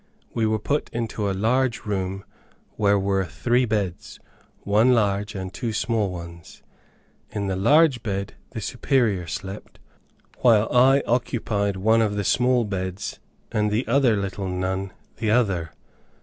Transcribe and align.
We 0.33 0.47
were 0.47 0.57
put 0.57 0.89
into 0.89 1.29
a 1.29 1.33
large 1.33 1.85
room, 1.85 2.23
where 2.75 2.97
were 2.97 3.23
three 3.23 3.65
beds, 3.65 4.19
one 4.61 4.95
large 4.95 5.35
and 5.35 5.53
two 5.53 5.71
small 5.73 6.09
ones. 6.09 6.63
In 7.29 7.45
the 7.45 7.55
large 7.55 8.01
bed 8.01 8.33
the 8.49 8.61
Superior 8.61 9.27
slept, 9.27 9.77
while 10.39 10.67
I 10.73 11.03
occupied 11.05 11.75
one 11.77 12.01
of 12.01 12.15
the 12.15 12.23
small 12.23 12.65
beds 12.65 13.19
and 13.51 13.69
the 13.69 13.85
other 13.85 14.15
little 14.17 14.47
nun 14.49 14.91
the 15.17 15.29
other. 15.29 15.71